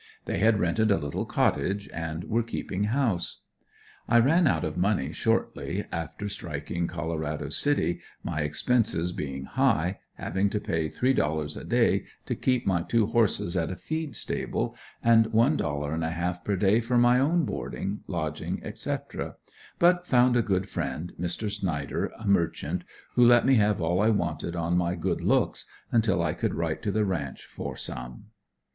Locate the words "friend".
20.67-21.13